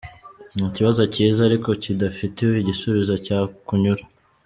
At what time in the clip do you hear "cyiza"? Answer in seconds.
1.13-1.39